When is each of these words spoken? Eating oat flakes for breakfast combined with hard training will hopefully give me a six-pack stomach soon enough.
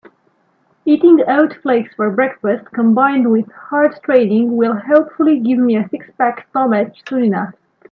Eating 0.83 1.21
oat 1.27 1.53
flakes 1.61 1.93
for 1.93 2.09
breakfast 2.09 2.65
combined 2.73 3.29
with 3.31 3.51
hard 3.51 4.01
training 4.01 4.57
will 4.57 4.73
hopefully 4.73 5.39
give 5.39 5.59
me 5.59 5.75
a 5.75 5.87
six-pack 5.89 6.47
stomach 6.49 6.91
soon 7.07 7.25
enough. 7.25 7.53